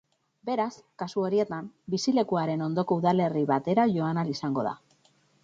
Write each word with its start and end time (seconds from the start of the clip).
Beraz, 0.49 0.69
kasu 1.01 1.25
horietan, 1.27 1.67
bizilekuaren 1.95 2.65
ondoko 2.69 2.99
udalerri 3.03 3.45
batera 3.53 3.87
joan 3.93 4.23
ahal 4.25 4.35
izango 4.35 4.67
da. 4.71 4.75